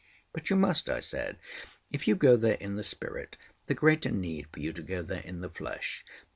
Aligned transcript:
"But 0.33 0.49
you 0.49 0.55
must," 0.55 0.89
I 0.89 0.99
said. 0.99 1.37
"If 1.91 2.07
you 2.07 2.15
go 2.15 2.35
there 2.35 2.57
in 2.59 2.75
the 2.75 2.83
spirit 2.83 3.37
the 3.67 3.75
greater 3.75 4.09
need 4.09 4.47
for 4.51 4.59
you 4.59 4.73
to 4.73 4.81
go 4.81 5.03
there 5.03 5.21
in 5.21 5.41
the 5.41 5.49
flesh. 5.51 6.03